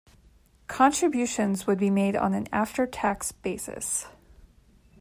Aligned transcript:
Contributions 0.65 1.67
would 1.67 1.77
be 1.77 1.91
made 1.91 2.15
on 2.15 2.33
an 2.33 2.47
after-tax 2.51 3.33
basis. 3.33 4.07